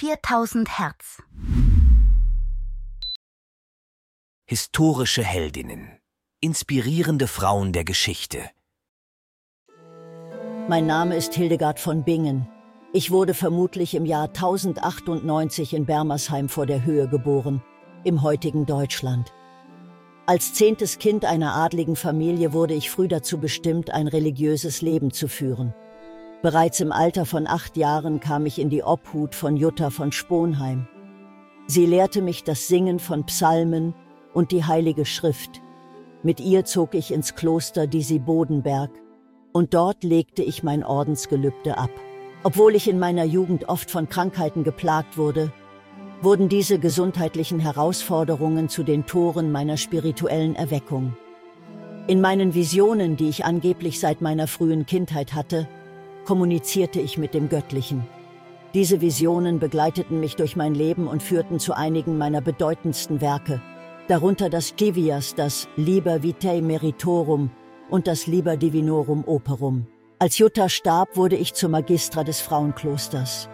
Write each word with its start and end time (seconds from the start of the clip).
4000 0.00 0.78
Hertz. 0.78 1.20
Historische 4.46 5.24
Heldinnen. 5.24 5.98
Inspirierende 6.40 7.26
Frauen 7.26 7.72
der 7.72 7.82
Geschichte. 7.82 8.38
Mein 10.68 10.86
Name 10.86 11.16
ist 11.16 11.34
Hildegard 11.34 11.80
von 11.80 12.04
Bingen. 12.04 12.46
Ich 12.92 13.10
wurde 13.10 13.34
vermutlich 13.34 13.96
im 13.96 14.06
Jahr 14.06 14.28
1098 14.28 15.74
in 15.74 15.84
Bermersheim 15.84 16.48
vor 16.48 16.66
der 16.66 16.84
Höhe 16.84 17.08
geboren, 17.08 17.60
im 18.04 18.22
heutigen 18.22 18.66
Deutschland. 18.66 19.32
Als 20.26 20.54
zehntes 20.54 21.00
Kind 21.00 21.24
einer 21.24 21.56
adligen 21.56 21.96
Familie 21.96 22.52
wurde 22.52 22.74
ich 22.74 22.88
früh 22.88 23.08
dazu 23.08 23.38
bestimmt, 23.38 23.90
ein 23.90 24.06
religiöses 24.06 24.80
Leben 24.80 25.10
zu 25.10 25.26
führen. 25.26 25.74
Bereits 26.40 26.78
im 26.78 26.92
Alter 26.92 27.26
von 27.26 27.48
acht 27.48 27.76
Jahren 27.76 28.20
kam 28.20 28.46
ich 28.46 28.60
in 28.60 28.70
die 28.70 28.84
Obhut 28.84 29.34
von 29.34 29.56
Jutta 29.56 29.90
von 29.90 30.12
Sponheim. 30.12 30.86
Sie 31.66 31.84
lehrte 31.84 32.22
mich 32.22 32.44
das 32.44 32.68
Singen 32.68 33.00
von 33.00 33.26
Psalmen 33.26 33.92
und 34.34 34.52
die 34.52 34.64
Heilige 34.64 35.04
Schrift. 35.04 35.60
Mit 36.22 36.38
ihr 36.38 36.64
zog 36.64 36.94
ich 36.94 37.12
ins 37.12 37.34
Kloster 37.34 37.88
Disi 37.88 38.20
Bodenberg 38.20 38.90
und 39.52 39.74
dort 39.74 40.04
legte 40.04 40.44
ich 40.44 40.62
mein 40.62 40.84
Ordensgelübde 40.84 41.76
ab. 41.76 41.90
Obwohl 42.44 42.76
ich 42.76 42.86
in 42.86 43.00
meiner 43.00 43.24
Jugend 43.24 43.68
oft 43.68 43.90
von 43.90 44.08
Krankheiten 44.08 44.62
geplagt 44.62 45.18
wurde, 45.18 45.52
wurden 46.22 46.48
diese 46.48 46.78
gesundheitlichen 46.78 47.58
Herausforderungen 47.58 48.68
zu 48.68 48.84
den 48.84 49.06
Toren 49.06 49.50
meiner 49.50 49.76
spirituellen 49.76 50.54
Erweckung. 50.54 51.16
In 52.06 52.20
meinen 52.20 52.54
Visionen, 52.54 53.16
die 53.16 53.28
ich 53.28 53.44
angeblich 53.44 53.98
seit 53.98 54.20
meiner 54.20 54.46
frühen 54.46 54.86
Kindheit 54.86 55.34
hatte, 55.34 55.68
kommunizierte 56.28 57.00
ich 57.00 57.16
mit 57.16 57.32
dem 57.32 57.48
Göttlichen. 57.48 58.06
Diese 58.74 59.00
Visionen 59.00 59.60
begleiteten 59.60 60.20
mich 60.20 60.36
durch 60.36 60.56
mein 60.56 60.74
Leben 60.74 61.08
und 61.08 61.22
führten 61.22 61.58
zu 61.58 61.72
einigen 61.72 62.18
meiner 62.18 62.42
bedeutendsten 62.42 63.22
Werke, 63.22 63.62
darunter 64.08 64.50
das 64.50 64.76
Kivias, 64.76 65.34
das 65.34 65.68
Liber 65.76 66.22
Vitae 66.22 66.60
Meritorum 66.60 67.50
und 67.88 68.06
das 68.06 68.26
Liber 68.26 68.58
Divinorum 68.58 69.24
Operum. 69.26 69.86
Als 70.18 70.36
Jutta 70.36 70.68
starb, 70.68 71.16
wurde 71.16 71.36
ich 71.36 71.54
zur 71.54 71.70
Magistra 71.70 72.24
des 72.24 72.42
Frauenklosters. 72.42 73.48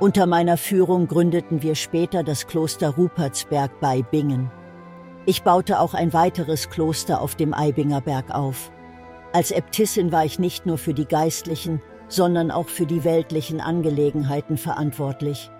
Unter 0.00 0.24
meiner 0.24 0.56
Führung 0.56 1.08
gründeten 1.08 1.62
wir 1.62 1.74
später 1.74 2.22
das 2.22 2.46
Kloster 2.46 2.88
Rupertsberg 2.88 3.80
bei 3.80 4.00
Bingen. 4.00 4.50
Ich 5.26 5.42
baute 5.42 5.78
auch 5.78 5.92
ein 5.92 6.14
weiteres 6.14 6.70
Kloster 6.70 7.20
auf 7.20 7.34
dem 7.34 7.52
Eibinger 7.52 8.00
Berg 8.00 8.34
auf. 8.34 8.72
Als 9.34 9.50
Äbtissin 9.50 10.10
war 10.10 10.24
ich 10.24 10.38
nicht 10.38 10.64
nur 10.64 10.78
für 10.78 10.94
die 10.94 11.04
geistlichen, 11.04 11.82
sondern 12.08 12.50
auch 12.50 12.68
für 12.68 12.86
die 12.86 13.04
weltlichen 13.04 13.60
Angelegenheiten 13.60 14.56
verantwortlich. 14.56 15.50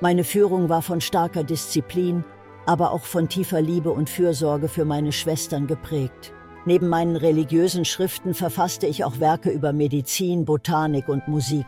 Meine 0.00 0.24
Führung 0.24 0.68
war 0.68 0.82
von 0.82 1.00
starker 1.00 1.44
Disziplin, 1.44 2.24
aber 2.66 2.92
auch 2.92 3.04
von 3.04 3.28
tiefer 3.28 3.60
Liebe 3.60 3.90
und 3.90 4.10
Fürsorge 4.10 4.68
für 4.68 4.84
meine 4.84 5.12
Schwestern 5.12 5.66
geprägt. 5.66 6.32
Neben 6.66 6.88
meinen 6.88 7.16
religiösen 7.16 7.84
Schriften 7.84 8.32
verfasste 8.32 8.86
ich 8.86 9.04
auch 9.04 9.20
Werke 9.20 9.50
über 9.50 9.72
Medizin, 9.72 10.46
Botanik 10.46 11.08
und 11.08 11.28
Musik. 11.28 11.66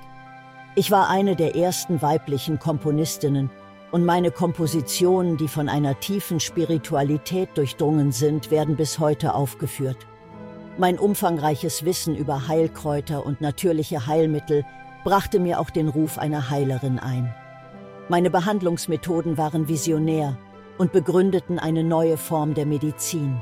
Ich 0.75 0.91
war 0.91 1.11
eine 1.11 1.37
der 1.37 1.55
ersten 1.55 2.00
weiblichen 2.00 2.59
Komponistinnen 2.59 3.50
und 3.92 4.05
meine 4.05 4.31
Kompositionen, 4.31 5.37
die 5.37 5.48
von 5.48 5.69
einer 5.69 6.00
tiefen 6.00 6.41
Spiritualität 6.41 7.50
durchdrungen 7.55 8.11
sind, 8.11 8.50
werden 8.50 8.77
bis 8.77 8.98
heute 8.98 9.34
aufgeführt. 9.34 10.06
Mein 10.78 10.98
umfangreiches 10.98 11.86
Wissen 11.86 12.14
über 12.14 12.48
Heilkräuter 12.48 13.24
und 13.24 13.41
natürliche 13.41 14.06
Heilmittel 14.06 14.64
brachte 15.05 15.41
mir 15.41 15.58
auch 15.58 15.70
den 15.70 15.88
Ruf 15.88 16.19
einer 16.19 16.50
Heilerin 16.50 16.98
ein. 16.98 17.34
Meine 18.10 18.28
Behandlungsmethoden 18.28 19.38
waren 19.38 19.69
visionär 19.69 20.36
und 20.77 20.92
begründeten 20.92 21.58
eine 21.58 21.82
neue 21.82 22.19
Form 22.19 22.52
der 22.52 22.66
Medizin. 22.66 23.41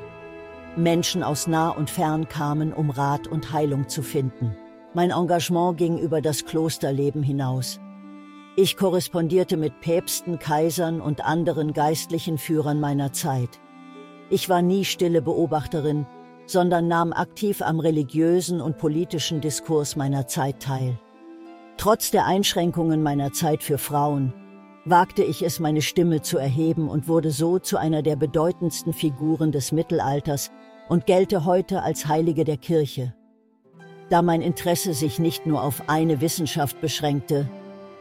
Menschen 0.76 1.24
aus 1.24 1.48
nah 1.48 1.70
und 1.70 1.90
fern 1.90 2.28
kamen, 2.28 2.72
um 2.72 2.90
Rat 2.90 3.26
und 3.26 3.52
Heilung 3.52 3.88
zu 3.88 4.02
finden. 4.02 4.56
Mein 4.92 5.10
Engagement 5.10 5.76
ging 5.76 5.98
über 5.98 6.20
das 6.20 6.44
Klosterleben 6.44 7.24
hinaus. 7.24 7.80
Ich 8.56 8.76
korrespondierte 8.76 9.56
mit 9.56 9.80
Päpsten, 9.80 10.38
Kaisern 10.38 11.00
und 11.00 11.24
anderen 11.24 11.72
geistlichen 11.72 12.38
Führern 12.38 12.78
meiner 12.78 13.12
Zeit. 13.12 13.60
Ich 14.30 14.48
war 14.48 14.62
nie 14.62 14.84
stille 14.84 15.20
Beobachterin, 15.20 16.06
sondern 16.46 16.88
nahm 16.88 17.12
aktiv 17.12 17.62
am 17.62 17.80
religiösen 17.80 18.60
und 18.60 18.78
politischen 18.78 19.40
Diskurs 19.40 19.96
meiner 19.96 20.26
Zeit 20.26 20.60
teil. 20.60 20.98
Trotz 21.76 22.10
der 22.10 22.26
Einschränkungen 22.26 23.02
meiner 23.02 23.32
Zeit 23.32 23.62
für 23.62 23.78
Frauen 23.78 24.32
wagte 24.84 25.22
ich 25.22 25.42
es, 25.42 25.60
meine 25.60 25.82
Stimme 25.82 26.22
zu 26.22 26.38
erheben 26.38 26.88
und 26.88 27.08
wurde 27.08 27.30
so 27.30 27.58
zu 27.58 27.78
einer 27.78 28.02
der 28.02 28.16
bedeutendsten 28.16 28.92
Figuren 28.92 29.50
des 29.50 29.72
Mittelalters 29.72 30.50
und 30.88 31.06
gelte 31.06 31.44
heute 31.44 31.82
als 31.82 32.06
Heilige 32.06 32.44
der 32.44 32.58
Kirche. 32.58 33.14
Da 34.10 34.20
mein 34.20 34.42
Interesse 34.42 34.92
sich 34.92 35.18
nicht 35.18 35.46
nur 35.46 35.62
auf 35.62 35.88
eine 35.88 36.20
Wissenschaft 36.20 36.80
beschränkte, 36.80 37.48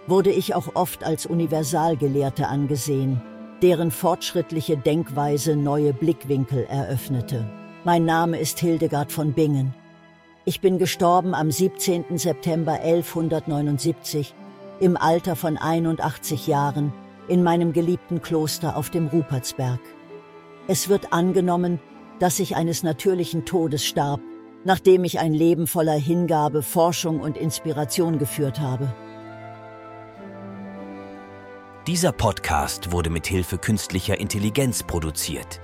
wurde 0.07 0.31
ich 0.31 0.53
auch 0.53 0.75
oft 0.75 1.05
als 1.05 1.25
Universalgelehrte 1.25 2.47
angesehen, 2.47 3.21
deren 3.61 3.89
fortschrittliche 3.89 4.75
Denkweise 4.75 5.55
neue 5.55 5.93
Blickwinkel 5.93 6.65
eröffnete. 6.65 7.49
Mein 7.83 8.05
Name 8.05 8.39
ist 8.39 8.59
Hildegard 8.59 9.11
von 9.11 9.33
Bingen. 9.33 9.73
Ich 10.45 10.61
bin 10.61 10.77
gestorben 10.77 11.33
am 11.33 11.51
17. 11.51 12.17
September 12.17 12.73
1179 12.73 14.33
im 14.79 14.97
Alter 14.97 15.35
von 15.35 15.57
81 15.57 16.47
Jahren 16.47 16.93
in 17.27 17.43
meinem 17.43 17.73
geliebten 17.73 18.21
Kloster 18.21 18.75
auf 18.75 18.89
dem 18.89 19.07
Rupertsberg. 19.07 19.79
Es 20.67 20.89
wird 20.89 21.13
angenommen, 21.13 21.79
dass 22.19 22.39
ich 22.39 22.55
eines 22.55 22.83
natürlichen 22.83 23.45
Todes 23.45 23.85
starb 23.85 24.19
nachdem 24.65 25.03
ich 25.03 25.19
ein 25.19 25.33
Leben 25.33 25.67
voller 25.67 25.95
Hingabe, 25.95 26.61
Forschung 26.61 27.19
und 27.19 27.37
Inspiration 27.37 28.19
geführt 28.19 28.59
habe. 28.59 28.93
Dieser 31.87 32.13
Podcast 32.13 32.91
wurde 32.91 33.09
mit 33.09 33.27
Hilfe 33.27 33.57
künstlicher 33.57 34.17
Intelligenz 34.17 34.83
produziert. 34.83 35.59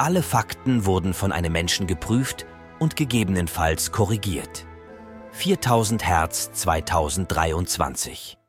Alle 0.00 0.22
Fakten 0.22 0.86
wurden 0.86 1.12
von 1.12 1.30
einem 1.30 1.52
Menschen 1.52 1.86
geprüft 1.86 2.46
und 2.78 2.96
gegebenenfalls 2.96 3.92
korrigiert. 3.92 4.64
4000 5.32 6.06
Hertz 6.06 6.50
2023 6.52 8.39